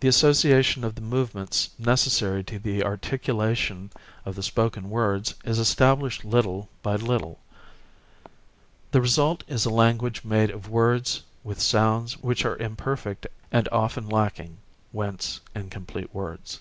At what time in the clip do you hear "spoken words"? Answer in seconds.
4.42-5.36